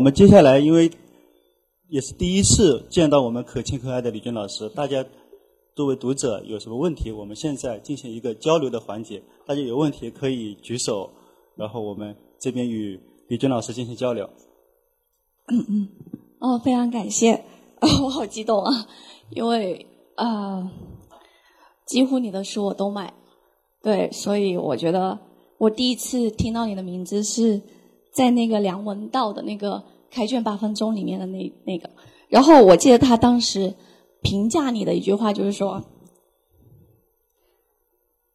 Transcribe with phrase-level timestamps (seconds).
[0.00, 0.90] 我们接下来因为
[1.88, 5.04] 也是第一次见到我们可亲可爱的李娟老师，大家
[5.76, 11.10] 作为读者有什么问题，我们现在进行一个交流的环节，大家有问题可以举手，
[11.54, 14.26] 然后我们这边与李娟老师进行交流。
[15.48, 15.88] 嗯嗯，
[16.38, 17.44] 哦，非常感谢，
[18.02, 18.88] 我好激动啊，
[19.28, 20.72] 因为啊，
[21.84, 23.12] 几乎你的书我都买，
[23.82, 25.18] 对，所以我觉得
[25.58, 27.60] 我第一次听到你的名字是。
[28.12, 31.88] 在那个梁文道的那个开卷八分钟里面的那那个，
[32.28, 33.74] 然后我记得他当时
[34.22, 35.82] 评价你的一句话就是说，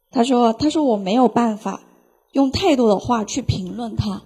[0.10, 1.82] 他说他说我没有办法
[2.32, 4.22] 用太多的话去评论他，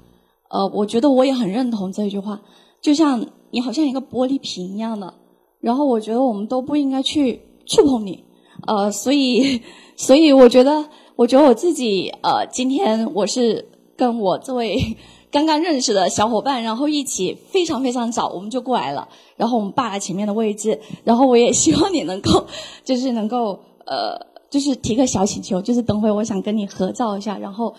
[0.49, 2.41] 呃，我觉得我也很认同这句话，
[2.79, 5.15] 就像你好像一个玻璃瓶一样的，
[5.59, 8.23] 然后我觉得我们都不应该去触碰你，
[8.67, 9.61] 呃，所以
[9.97, 14.95] 所以我觉得我觉得我自己呃今天我是跟我这位。
[15.31, 19.07] 刚刚认识的小伙伴，然后一起非常非常早，我们就过来了。
[19.35, 20.79] 然后我们霸了前面的位置。
[21.03, 22.47] 然后我也希望你能够，
[22.83, 27.37] 就是能够呃，就是提个小请求，就是等会我想跟你合照一下。
[27.37, 27.75] 然后，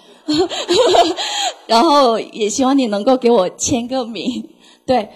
[1.66, 4.48] 然后也希望你能够给我签个名。
[4.86, 5.08] 对，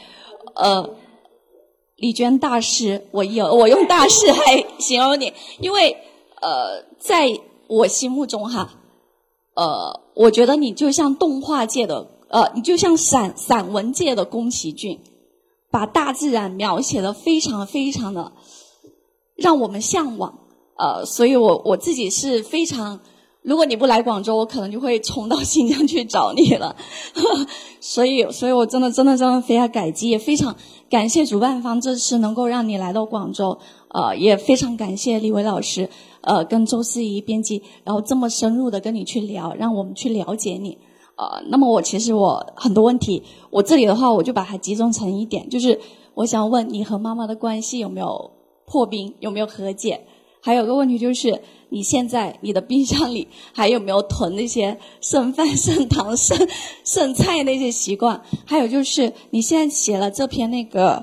[0.57, 0.91] 呃，
[1.97, 5.97] 李娟大师，我有我用大师来形容你，因为
[6.43, 7.29] 呃，在
[7.69, 8.71] 我心目中哈，
[9.55, 12.11] 呃，我觉得你就像动画界的。
[12.35, 14.99] 呃，你就像散散文界的宫崎骏，
[15.71, 18.33] 把大自然描写的非常非常的
[19.37, 20.41] 让我们向往。
[20.77, 22.99] 呃，所以我我自己是非常，
[23.43, 26.75] 如果你不来广州，我可能就会冲到新疆去找你了。
[27.81, 30.57] 所以，所以我真的真的真的非常感激，也非常
[30.91, 33.57] 感谢主办方这次能够让你来到广州。
[33.91, 35.89] 呃，也非常感谢李伟老师，
[36.23, 40.77] 呃，跟周思怡编辑，然后这么深入的跟你去聊，让我们去了解你。
[41.17, 45.81] 呃，那么我其实我很多问题，我这里的话我就把它集中成一点，就是
[46.15, 48.33] 我想问你和妈妈的关系有没有
[48.67, 50.07] 破冰，有没有和解？
[50.41, 51.41] 还有个问题就是，
[51.71, 56.37] 你现在你的冰箱里还有没有囤那些剩饭、 剩糖、剩
[56.85, 58.21] 剩菜那些习惯？
[58.45, 61.03] 还有就是，你现在写了这篇那个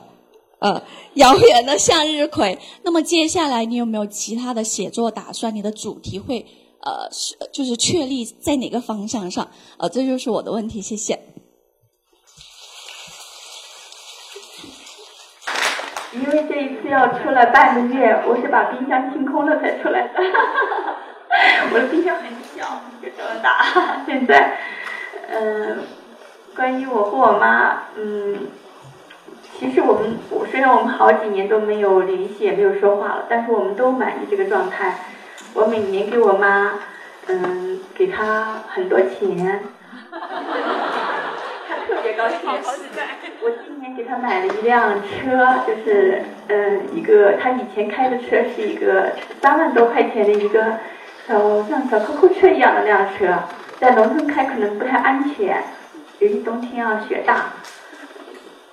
[0.60, 0.84] 呃
[1.16, 5.56] 遥远的向日葵，那么接下来你有没有其他的写作打算？
[5.56, 6.46] 你的主题会？
[6.84, 9.48] 呃，是就是确立在哪个方向上？
[9.78, 11.20] 呃，这就是我的问题，谢谢。
[16.14, 20.14] 因为这一次要出来半个月，我是把冰箱清空了才出来的。
[21.74, 24.04] 我的冰箱很小，就这么大。
[24.06, 24.58] 现在，
[25.30, 25.84] 嗯，
[26.54, 28.50] 关于我和我妈，嗯，
[29.58, 30.18] 其实我们
[30.52, 35.06] 虽然我们好几年都没有联系，也没有说话了，但是我们都满意这个状态。
[35.54, 36.74] 我每年给我妈，
[37.28, 39.60] 嗯，给她很多钱，
[41.68, 42.40] 她特别高兴。
[43.44, 49.12] 我今年给她买了一辆车，就是嗯，一个她以前开的车是一个
[49.42, 50.78] 三万多块钱的一个
[51.28, 53.44] 小像小 QQ 车一样的那辆车，
[53.80, 55.64] 在农村开可能不太安全，
[56.20, 57.54] 尤其冬天啊雪大。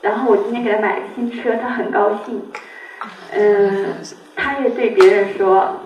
[0.01, 2.41] 然后我今天给她买了个新车，她很高兴。
[3.33, 3.95] 嗯，
[4.37, 5.81] 她也对别人说。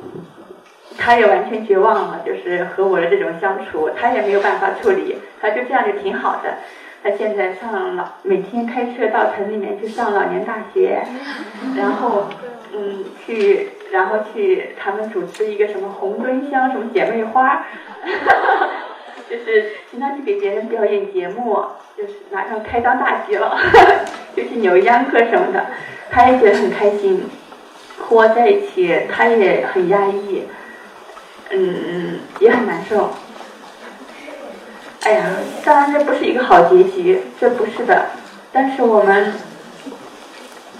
[0.98, 6.54] 他也完全绝望了，就是和我的这种相处，他也没有办法处理，他就这样就挺好的。
[7.02, 11.02] 他现在上老，每天开车到城里面去上老年大学，
[11.76, 12.28] 然后
[12.72, 17.66] 嗯去，然后去他们主持一个什么红墩乡什么姐妹花，
[19.28, 21.64] 就是经常去给别人表演节目，
[21.96, 23.58] 就是马上开张大吉了，
[24.36, 25.66] 就去扭秧歌什么的，
[26.08, 27.24] 他也觉得很开心，
[27.98, 30.44] 和我在一起他也很压抑。
[31.52, 33.10] 嗯，也很难受。
[35.02, 35.24] 哎呀，
[35.64, 38.06] 当然这不是一个好结局，这不是的。
[38.52, 39.34] 但是我们，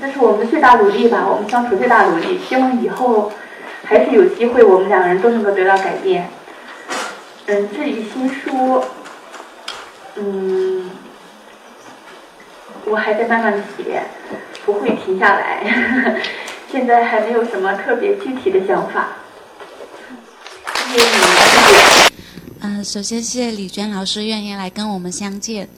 [0.00, 2.38] 这是我们最大努力吧，我们相处最大努力。
[2.38, 3.32] 希望以后
[3.84, 6.28] 还是有机会，我们两个人都能够得到改变。
[7.46, 8.84] 嗯，至于新书，
[10.14, 10.90] 嗯，
[12.86, 14.02] 我还在慢慢写，
[14.64, 15.58] 不会停下来。
[16.70, 19.08] 现在还没有什么特别具体的想法。
[22.60, 25.68] 嗯，首先谢谢李娟老师愿意来跟我们相见。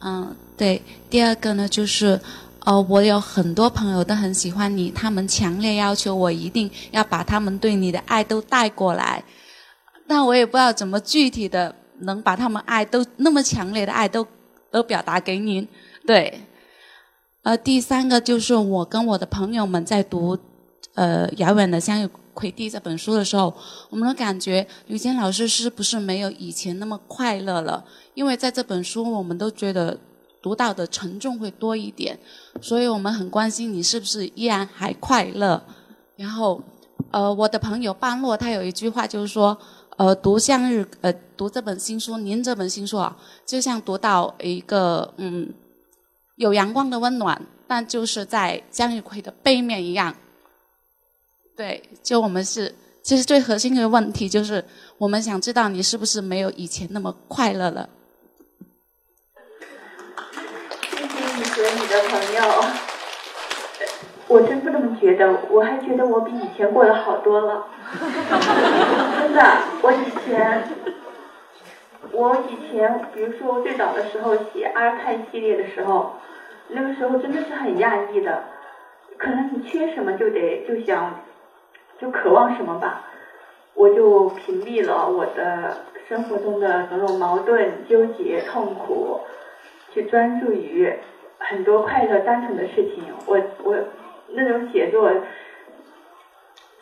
[0.00, 0.82] 嗯，对。
[1.10, 2.20] 第二个呢，就是
[2.60, 9.22] 呃，我有很多朋友都很喜欢你，他们强烈要求我一定要把他们对你的爱都带过来。
[10.06, 14.26] 但我也不知道怎么具体的能把他们爱都那么强烈的爱都
[14.70, 15.66] 都表达给您。
[16.06, 16.40] 对。
[17.42, 20.38] 呃，第三个就是我跟我的朋友们在读
[20.94, 23.54] 呃《遥远的相遇葵地》这本书的时候，
[23.88, 27.82] 我们都感觉吕坚老师是不是没有以前那么快乐了？
[28.12, 29.98] 因为在这本书，我们都觉得
[30.42, 32.18] 读到的沉重会多一点，
[32.60, 35.62] 所以我们很关心你是不是依然还快乐。
[36.16, 36.60] 然后，
[37.10, 39.56] 呃，我的朋友半落他有一句话就是说，
[39.96, 43.16] 呃，读向日，呃，读这本新书，您这本新书啊，
[43.46, 45.52] 就像读到一个嗯，
[46.36, 50.14] 有阳光的温暖，但就是在向日葵的背面一样。
[51.56, 54.64] 对，就我们是，其实最核心的问题就是，
[54.98, 57.88] 我们想知道你是不是没有以前那么快乐了。
[60.90, 61.04] 谢谢
[61.36, 62.42] 你和你的朋友，
[64.26, 67.66] 我真不这么觉得，我还觉得我比以前过得好多了。
[69.20, 70.68] 真的，我以前，
[72.10, 76.16] 我以前，比如说我最早的时候写阿尔泰系列的时候，
[76.70, 78.42] 那个时候真的是很压抑的，
[79.16, 81.20] 可能你缺什么就得就想。
[82.00, 83.04] 就渴望什么吧，
[83.74, 89.20] 我就屏蔽了我的生活中的种种矛盾、纠结、痛苦，
[89.92, 90.92] 去专注于
[91.38, 93.04] 很多快乐、单纯的事情。
[93.26, 93.76] 我我
[94.28, 95.10] 那种写作，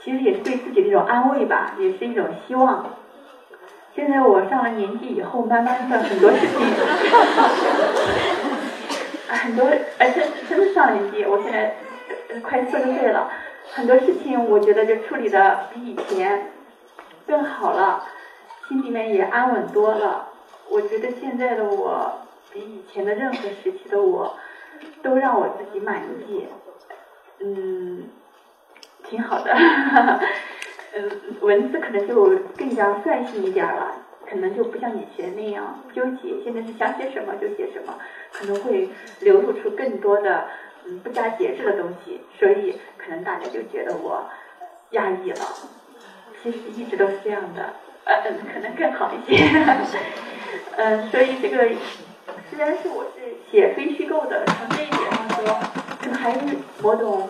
[0.03, 2.87] 其实也是对自己的一种安慰吧，也是一种希望。
[3.94, 6.67] 现在我上了年纪以后，慢慢的很多事情，
[9.29, 9.69] 很多，
[9.99, 11.75] 而且真的上了年纪，我现在
[12.41, 13.31] 快四十岁了。
[13.75, 16.51] 很多事情我觉得就处理的比以前
[17.27, 18.05] 更好了，
[18.69, 20.29] 心里面也安稳多了。
[20.69, 22.21] 我觉得现在的我
[22.53, 24.37] 比以前的任何时期的我
[25.03, 26.47] 都让我自己满意，
[27.41, 28.11] 嗯，
[29.05, 29.53] 挺好的。
[30.95, 31.11] 嗯，
[31.41, 33.93] 文字可能就更加率性一点了，
[34.29, 36.43] 可能就不像以前那样纠结。
[36.45, 37.95] 现在是想写什么就写什么，
[38.33, 38.91] 可能会
[39.21, 40.45] 流露出更多的。
[41.02, 44.29] 不加节制的东西，所以可能大家就觉得我
[44.90, 45.38] 压抑了。
[46.43, 47.75] 其实一直都是这样的，
[48.05, 48.20] 呃，
[48.52, 49.44] 可能更好一些。
[50.76, 51.69] 嗯，所以这个
[52.50, 55.61] 虽然是我是写非虚构的，从这一点上说，
[56.00, 56.40] 可能还是
[56.82, 57.29] 某种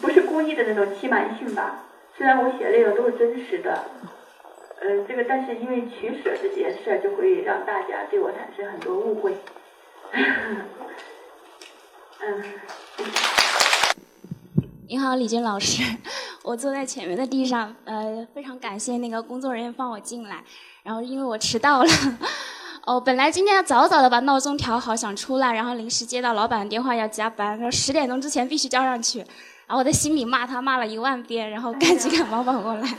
[0.00, 1.84] 不是故意的那种欺瞒性吧。
[2.16, 3.86] 虽然我写的内容都是真实的，
[4.82, 9.34] 嗯，这个但是因为取舍这件事，就会让大家对我产生很多误会。
[12.22, 12.44] 嗯，
[14.88, 15.82] 你好，李军老师，
[16.44, 20.44] 我坐在前面的地上，呃，非常感谢那个工作人员放我进来，
[20.82, 21.90] 然后因为我迟到了，
[22.84, 29.20] 哦，本来今天要早早的把闹钟调好想出来，然后临时接到老板的电话要加班，说十点钟之前必须交上去，
[29.66, 32.88] 然后我在心里骂他骂了一万遍，然后赶紧赶忙跑过来。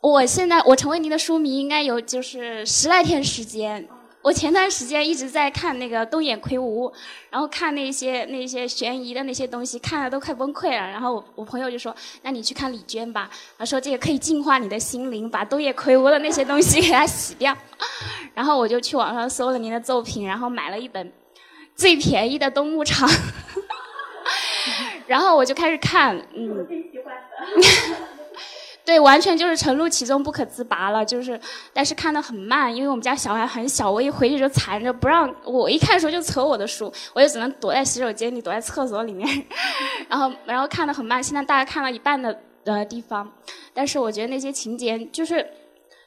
[0.00, 3.88] 我现在我成为您的书迷应该有就是十来天时间。
[4.24, 6.90] 我前段时间一直在看那个东野圭吾，
[7.28, 10.76] 然后看那些那些悬疑的那些东西，看的都快崩溃了。
[10.88, 11.94] 然后我我朋友就说
[12.24, 13.28] ：“那你去看李娟吧。”
[13.58, 17.54] 他说这个可以净化你的心灵，把东野圭吾的那些东西 给它洗掉。
[18.32, 21.12] 然后我就去网上搜了您的作品，然后买了一本
[21.76, 23.06] 最便宜的东牧场，
[25.06, 26.66] 然后我就开始看，嗯。
[26.66, 28.13] 最喜欢的
[28.84, 31.40] 对，完全就是沉入其中不可自拔了，就是，
[31.72, 39.26] 但是看得很慢，因为我们家小孩很小，我一回去就缠着不让我一看书就扯我的书，我就只能躲在洗手间里，躲在厕所里面，
[40.08, 43.32] 然后然后看得很慢，现在大概看了一半的呃地方，
[43.72, 45.46] 但是我觉得那些情节就是。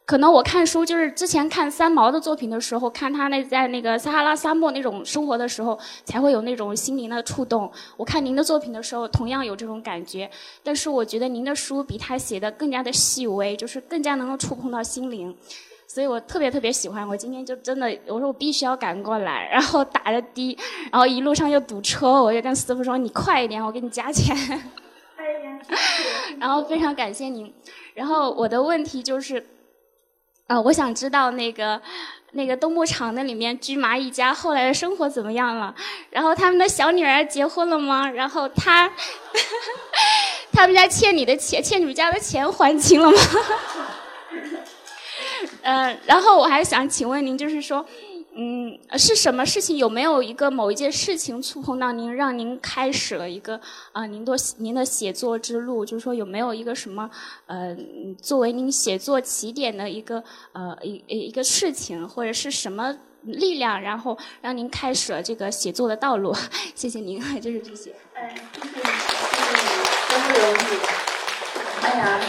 [0.07, 7.69] 可能我看书就是之前看三毛的作品的时候，看他那在那个撒哈拉沙漠那种生活的时候，才会有那种心灵的触动。
[7.97, 10.31] 我看您的作品的时候，同样有这种感觉。
[10.63, 15.35] 但是我觉得您的书比他写的更加的细微，就是更加能够触碰到心灵，
[15.85, 17.05] 所以我特别特别喜欢。
[17.05, 20.57] 我今天就真的，我说我必须要赶过来，然后打的的，
[20.89, 24.33] 然后一路上又堵车，我就跟师傅说：“你快一点，我给你加钱。”
[26.39, 27.53] 然后非常感谢您。
[27.93, 29.45] 然后我的问题就是。
[30.47, 31.81] 啊，我想知道那个
[32.31, 35.75] 那个东牧场那里面驹麻一家后来的生活怎么样了？
[36.09, 38.09] 然后他们的小女儿结婚了吗？
[38.09, 38.89] 然后他
[40.53, 43.17] 他们家欠你的钱，欠你们家的钱还清了吗？
[45.63, 47.85] 嗯， 然后我还想请问您，就是说。
[48.39, 49.77] 嗯，是什么事情？
[49.77, 53.59] 有没有一个某一件事情触碰到您，让您开始了一个
[53.91, 55.83] 啊，您的您的写作之路？
[55.83, 57.09] 就是说，有没有一个什么
[57.47, 57.75] 呃，
[58.21, 66.31] 作为您写作起点的一个呃一一个事情，或者是什么力量，然后让您开始了这个写作的道路？
[66.75, 67.91] 谢谢您，就是这些。
[68.13, 70.77] 哎，谢谢你，谢谢你，真不容易。
[71.81, 72.21] 哎呀，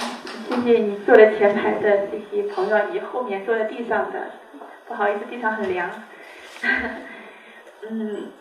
[0.49, 4.31] 谢谢你坐在前排的这些朋友，你后面坐在地上的。
[4.89, 5.91] 不好意思，地上很凉。
[7.89, 8.33] 嗯，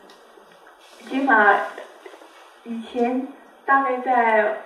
[1.07, 1.53] 起码
[2.63, 3.27] 以前
[3.65, 4.61] 大概在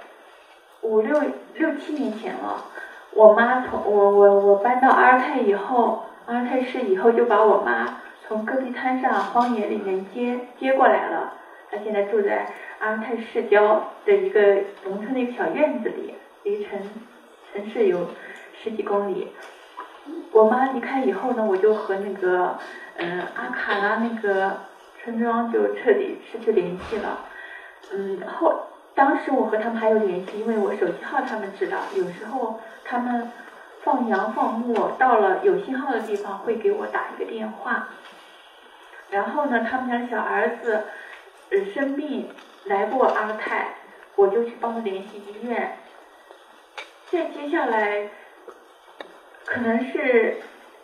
[0.81, 1.19] 五六
[1.55, 2.65] 六七年前了，
[3.13, 11.33] 我妈从我我我搬到阿尔泰以后，阿尔泰市以后就把我妈从戈壁滩上荒野里面接接过来了。
[11.71, 12.47] 她现在住在
[12.79, 16.79] 阿尔泰市郊的一个农村的一个小院子里，离城
[17.53, 18.09] 城市有
[18.63, 19.29] 十几公里。
[20.31, 22.57] 我妈离开以后呢，我就和那个
[22.95, 24.61] 嗯阿卡拉那个
[25.01, 27.25] 村庄就彻底失去联系了。
[27.91, 33.29] 嗯，后当时我和他们还有联系，因为我手机号他们知道，有时候他们
[33.83, 37.89] 放羊放牧到了有信号的地方会给我打一个电话。
[39.09, 40.83] 然后呢，他们家小儿子
[41.49, 42.29] 呃生病
[42.65, 43.75] 来过阿泰，
[44.15, 45.77] 我就去帮他联系医院。
[47.09, 48.07] 再接下来。
[49.53, 50.37] 可能是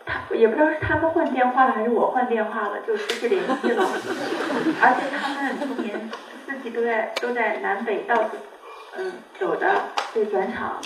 [0.04, 3.82] 他也不知道是他们换电话了还是我换电话了，就失去联系了。
[4.82, 6.10] 而且他们今年
[6.46, 8.30] 四季都在都在南北到处
[8.98, 10.82] 嗯走的，这转场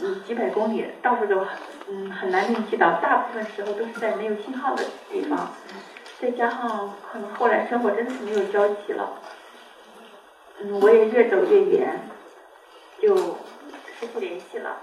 [0.00, 1.44] 嗯几百公里，到处都
[1.88, 5.50] 嗯很难联系到，大部分时候都是在没有信号的地方。
[6.20, 9.18] 再加上可能后来生活真的是没有交集了，
[10.60, 12.00] 嗯我也越走越远，
[13.00, 13.16] 就
[13.98, 14.76] 失去联系了。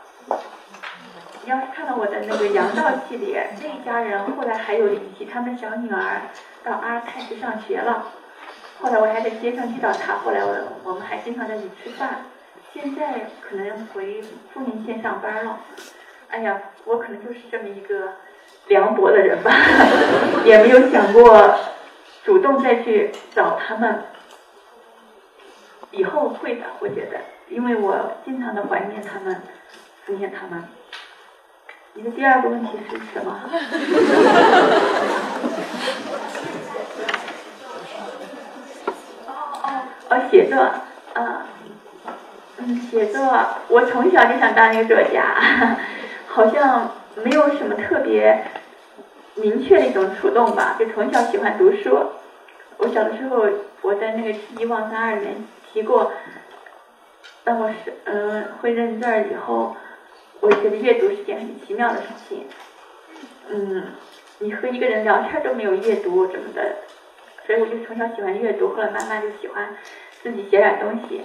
[1.50, 6.22] 你要是看到我的那个杨道系列，那一家人后来还有联系，他们小女儿
[6.63, 8.06] 到阿尔泰去上学了，
[8.79, 12.25] 后来我还在街上遇到他，后来我我们还经常在一起吃饭。
[12.72, 14.22] 现在可能回
[14.53, 15.62] 富宁县上班了。
[16.29, 18.13] 哎呀，我可能就是这么一个
[18.68, 19.50] 凉薄的人吧，
[20.46, 21.56] 也没有想过
[22.24, 24.03] 主动再去找他们。
[25.89, 29.41] 以后会的，我觉得，因为我经常的怀念他们，
[30.06, 30.63] 思念他们。
[32.01, 33.38] 你的第二个问题是什么？
[39.27, 39.70] 哦哦
[40.10, 40.58] 哦，写作，
[41.15, 41.39] 嗯
[42.60, 43.22] 嗯，写作，
[43.68, 45.36] 我从小就想当一个作家，
[46.29, 48.46] 好像没有什么特别
[49.36, 52.12] 明确的一种触动吧，就从小喜欢读书。
[52.77, 53.46] 我小的时候，
[53.82, 55.36] 我在那个《提望三二》里面
[55.74, 56.13] 提过，
[57.44, 59.75] 当我是嗯会认字儿以后。
[60.41, 62.46] 我觉得阅读是件很奇妙的事情，
[63.50, 63.88] 嗯，
[64.39, 66.75] 你和一个人聊天都没有阅读什么的，
[67.46, 69.75] 所以我就从小喜欢阅读，后来慢慢就喜欢
[70.24, 71.22] 自己写点东西，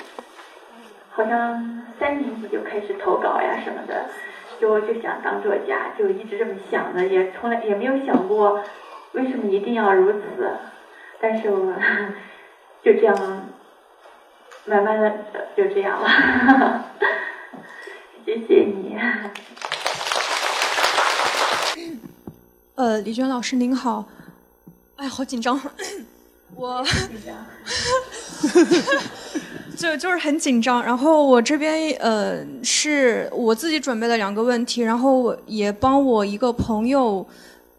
[1.11, 4.07] 好像三年级就开始投稿呀什么的，
[4.61, 8.61] 就就想当作家，就一直这么想的，也从来也没有想过
[9.13, 10.21] 为什么一定要如此，
[11.21, 11.73] 但是我
[12.83, 13.49] 就这样
[14.67, 15.13] 慢慢的
[15.57, 16.84] 就这样了。
[18.47, 18.97] 谢谢你。
[22.75, 24.05] 呃，李娟老师您好，
[24.97, 25.61] 哎，好紧张，
[26.55, 26.85] 我
[29.77, 30.83] 就就是很紧张。
[30.83, 37.27] 然后我这边呃是我自己准备了两个问题，然后也帮我一个朋友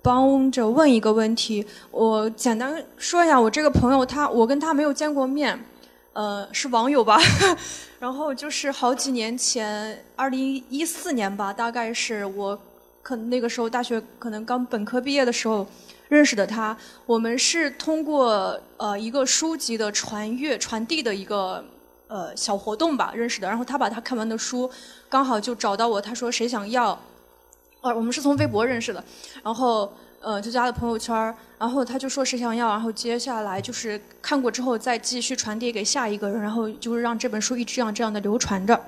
[0.01, 1.65] 帮着问一个问题。
[1.91, 5.59] 我简单说一下，我这个朋友他我跟他没有见过面，
[6.15, 7.19] 呃，是网友吧。
[7.99, 12.57] 然后就是好几年前，二零一四年吧，大概是我
[13.01, 15.67] 可能那个时候大学可能刚本科毕业的时候
[16.07, 16.75] 认识的他。
[17.05, 21.61] 我们是通过呃一个书籍的传阅传递的一个
[22.07, 23.47] 呃小活动吧认识的。
[23.49, 24.71] 然后他把他看完的书
[25.09, 26.97] 刚好就找到我，他说谁想要？
[27.81, 29.03] 呃，我们是从微博认识的，
[29.43, 29.91] 然后。
[30.21, 38.79] 呃，就加了朋友圈然后他就说谁想要，然后接下来就是看过之后再继续传递给下一个人，然后就是让这本书一直这样这样的流传着。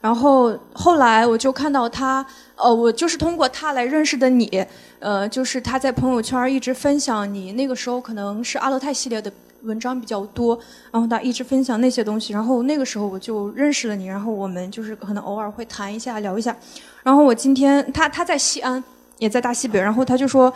[0.00, 4.64] 然后后来我就看到他，呃，我就是通过他来认识的你，
[4.98, 10.58] 呃，就是他在朋友圈一直分享你那个时候可能是阿勒泰系列的文章比较多，
[10.92, 16.56] 然后他一直分享那些东西，然后那个时候我就认识了你，然后我们就是可能偶尔会谈一下聊一下，
[17.02, 18.82] 然后我今天他他在西安。
[19.18, 20.52] 也在大西北，然后他就说，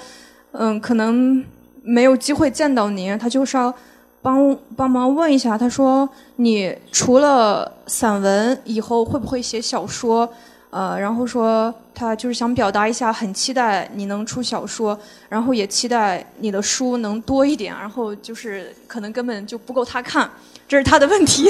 [0.52, 1.44] 嗯，可能
[1.82, 3.72] 没有机会见到您，他就是要
[4.20, 5.56] 帮帮忙问一下。
[5.56, 10.30] 他说，你除了散文，以后会不会写小说？
[10.70, 14.96] 呃，然后说他就是想表达一下，很期待你能出小说，
[15.28, 17.74] 然后也期待你的书能多一点。
[17.74, 20.30] 然后就是可能根本就不够他看，
[20.68, 21.48] 这是他的问题，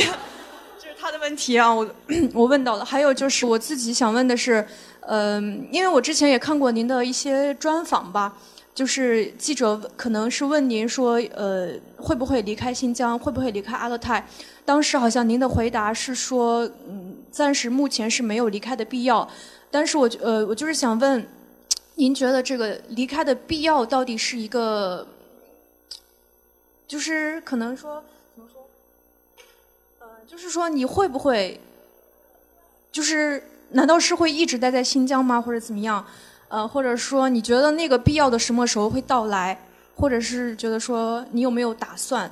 [1.10, 1.72] 的问题啊！
[1.72, 1.88] 我
[2.34, 2.84] 我问到了。
[2.84, 4.66] 还有就是我自己想问的是。
[5.02, 8.36] 嗯，因为我之前也看过您的一些专访吧，
[8.72, 14.24] 就是记者可能是问您说，呃，会不会离开新疆，会不会离开阿勒泰？
[14.64, 19.28] 当时好像您的回答是说，嗯，暂时目前是没有离开的必要。
[19.70, 21.26] 但是我呃，我就是想问，
[21.96, 25.04] 您觉得这个离开的必要到底是一个，
[26.86, 28.04] 就是可能说？
[30.26, 31.60] 就是说你会不会，
[32.92, 33.42] 就是。
[33.72, 36.04] 难道是会一直待在新疆吗，或者怎么样？
[36.48, 39.56] 呃，或者说你觉得那个必要的什么时候会到来，
[39.94, 42.28] 或者是觉得说你有没有打算？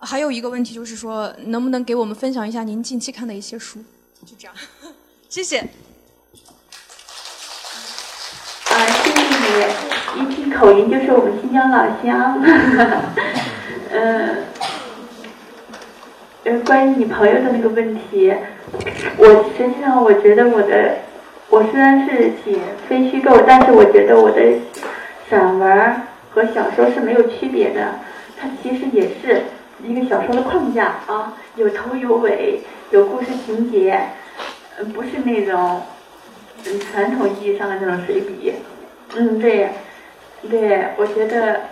[0.00, 3.78] 还有一个问题就是说，能不能给我们分享一下您近期看的一些书？
[4.26, 4.54] 就这样，
[5.30, 5.60] 谢谢。
[5.60, 5.66] 啊，
[9.04, 9.22] 谢谢
[10.16, 12.42] 你，一听口音就是我们新疆老乡。
[12.42, 14.36] 嗯， 呃，
[16.44, 18.32] 呃关于你朋友的那个问题，
[19.16, 20.96] 我实际上我觉得我的，
[21.48, 22.58] 我虽然是写
[22.88, 24.42] 非虚构，但是我觉得我的
[25.28, 25.94] 散文
[26.30, 27.94] 和小说是没有区别的，
[28.40, 29.42] 它其实也是。
[29.84, 32.60] 一个小说的框架啊，有头有尾，
[32.92, 33.98] 有故事情节，
[34.78, 35.82] 呃，不是那种
[36.64, 38.52] 嗯传统意义上的那种随笔。
[39.16, 39.70] 嗯，对，
[40.48, 41.62] 对，我觉得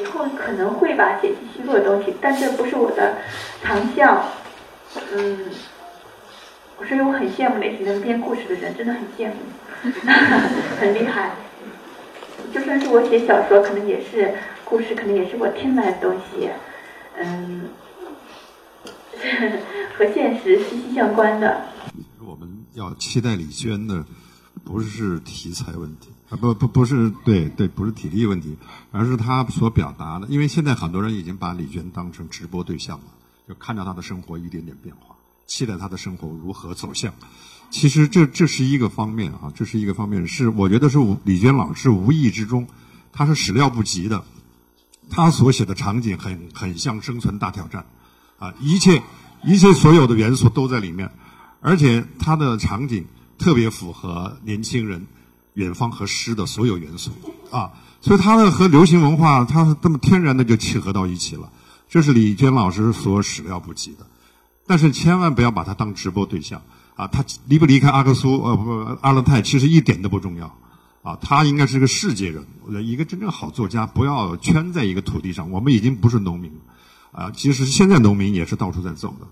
[0.00, 3.16] 以后可能会吧，写些虚构的东西，但这不是我的
[3.62, 4.24] 长项。
[5.12, 5.38] 嗯，
[6.88, 9.34] 所以我很羡慕那些能编故事的人，真的很羡慕，
[10.80, 11.32] 很厉害。
[12.52, 14.34] 就算是我写小说，可能也是
[14.64, 16.48] 故事，可能也是我听来的东西。
[17.18, 17.68] 嗯，
[19.96, 21.62] 和现实息息相关的。
[22.24, 24.04] 我们要期待李娟的，
[24.64, 28.56] 不是题材问题啊，不不不是对对，不是体力问题，
[28.90, 30.26] 而是他所表达的。
[30.28, 33.04] 因为现在很多人已经把李娟当成直播对象了，
[33.48, 35.16] 就看到她的生活一点点变化，
[35.46, 37.12] 期待她的生活如何走向。
[37.70, 42.66] 其实这这是一个方面啊，这是一个方面，是我觉得是李娟老师无意之中，
[43.12, 44.24] 她是始料不及的。
[45.08, 47.86] 他所写的场景很很像生存大挑战，
[48.40, 49.04] 啊，一切
[49.44, 51.12] 一切所有的元素都在里面，
[51.60, 53.06] 而且他的场景
[53.38, 55.06] 特别符合年轻人
[55.56, 57.10] 远方和诗的所有元素，
[57.50, 57.70] 啊，
[58.00, 61.50] 所以他的和流行文化，他这么天然的就契合到一起了，
[61.88, 64.06] 这是李娟老师所始料不及的，
[64.66, 66.62] 但是千万不要把他当直播对象，
[66.94, 68.70] 啊，他离不离开阿克苏呃不
[69.02, 70.56] 阿勒泰其实一点都不重要。
[71.02, 72.44] 啊，他应该是个世界人，
[72.84, 75.48] 一个真正好作家，不要圈在一个土地上。
[75.52, 76.50] 我们已经不是农民，
[77.12, 79.26] 啊，其实现在农民也是到处在走的，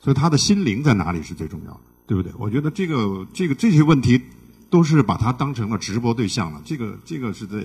[0.00, 2.32] 所以他的心灵在哪里是最重要的，对不对？
[2.38, 4.22] 我觉得这个、这个这些问题
[4.70, 7.56] 都是把他当成了直播对象了，这个、这个是在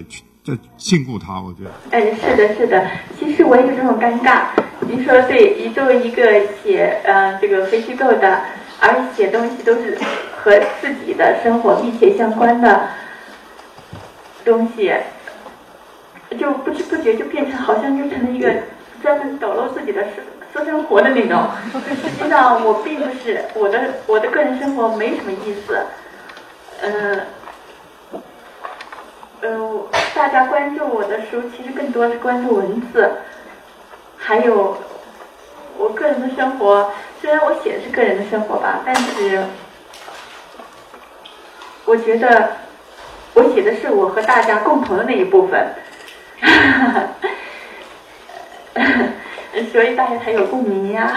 [0.43, 1.41] 在禁锢他。
[1.41, 2.87] 我觉得，哎，是的，是的，
[3.19, 4.45] 其实我也有这种尴尬。
[4.81, 6.23] 您说对，你作为一个
[6.63, 8.41] 写呃这个非虚构的，
[8.79, 9.97] 而且写东西都是
[10.37, 12.87] 和自己的生活密切相关的。
[14.45, 14.93] 东西
[16.37, 18.53] 就不知不觉就变成好像就成了一个
[19.01, 21.49] 专门抖露自己的私私生活的那种。
[22.03, 25.85] 实际上我并不是我的我的个人生活没什么意思。
[26.83, 27.21] 嗯，
[29.41, 33.09] 呃，大家关注我的书，其实更多是关注文字，
[34.17, 34.77] 还有
[35.77, 36.91] 我个人的生活。
[37.21, 39.43] 虽然我写的是个人的生活吧，但是
[41.85, 42.57] 我觉得。
[43.35, 45.73] 我写的是我和大家共同的那一部分，
[49.71, 51.11] 所以大家才有共鸣呀。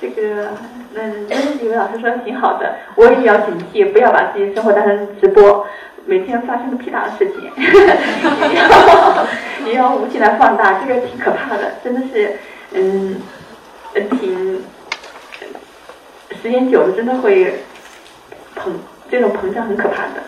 [0.00, 0.50] 这个，
[0.94, 5.66] 嗯，那几位老师说的挺好的，我也要警惕，不要把自己生活当成直播，
[6.06, 9.26] 每天发生的屁大的事情，也要
[9.66, 12.36] 也要无限的放大，这个挺可怕的，真的是，
[12.72, 13.20] 嗯，
[14.18, 14.62] 挺，
[16.42, 17.60] 时间久了真的会
[18.56, 18.70] 膨。
[19.10, 20.22] 这种膨胀很可怕的。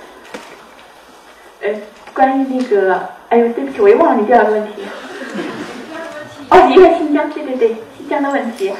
[1.62, 1.74] 哎，
[2.14, 4.82] 关于那个，哎呦，对不起，我又忘了你第二个问题。
[6.48, 8.72] 哦，离开新疆，对对对，新疆的问题。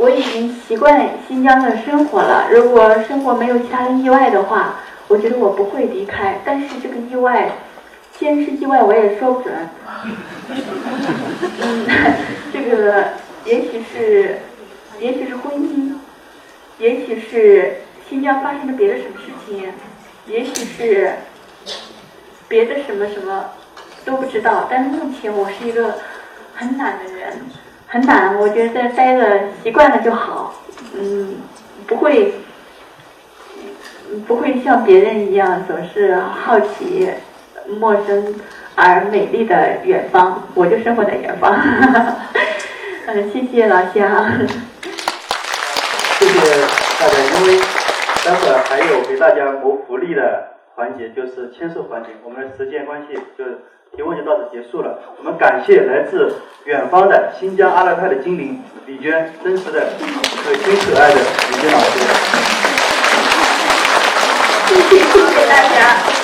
[0.00, 2.48] 我已经习惯新疆的生活了。
[2.50, 4.76] 如果生活没有其他的意外的话，
[5.08, 6.40] 我觉得我不会离开。
[6.42, 7.52] 但是这个意外，
[8.18, 9.54] 既然是意外，我也说不准。
[11.60, 11.86] 嗯，
[12.50, 13.08] 这个
[13.44, 14.38] 也许是，
[14.98, 15.92] 也许是婚姻，
[16.78, 17.82] 也许是。
[18.08, 19.72] 新疆发生了别的什么事情？
[20.26, 21.12] 也许是
[22.48, 23.50] 别的什么什么
[24.04, 24.66] 都不知道。
[24.68, 25.94] 但是目前我是一个
[26.56, 27.40] 很懒的人，
[27.90, 28.36] 很懒。
[28.38, 30.54] 我觉得待着习惯了就好，
[30.94, 31.38] 嗯，
[31.86, 32.34] 不会
[34.26, 37.10] 不会像别人一样总是好奇
[37.80, 38.34] 陌生
[38.76, 40.48] 而美丽的远方。
[40.54, 41.52] 我就生活在远方。
[43.06, 43.92] 嗯，谢谢老乡。
[46.18, 46.40] 谢谢
[46.98, 47.60] 大家，因为。
[48.22, 52.10] 待会儿还有给大家谋福利的环节，就是签售环节。
[52.22, 53.44] 我们时间关系，就
[53.96, 54.98] 提问就到此结束了。
[55.18, 59.88] 我们感谢来自远方的新疆阿勒泰的精灵李娟，真实的、
[60.44, 61.98] 可亲可爱的李娟老师。
[64.68, 66.19] 谢谢，谢谢大家。